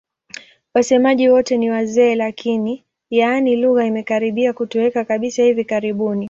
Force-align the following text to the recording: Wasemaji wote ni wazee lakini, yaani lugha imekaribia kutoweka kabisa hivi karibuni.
Wasemaji 0.73 1.29
wote 1.29 1.57
ni 1.57 1.69
wazee 1.69 2.15
lakini, 2.15 2.83
yaani 3.09 3.55
lugha 3.55 3.85
imekaribia 3.85 4.53
kutoweka 4.53 5.05
kabisa 5.05 5.43
hivi 5.43 5.65
karibuni. 5.65 6.19